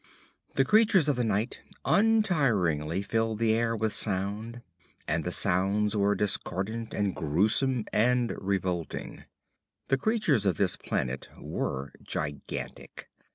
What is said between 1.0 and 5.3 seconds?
of the night untiringly filled the air with sound, and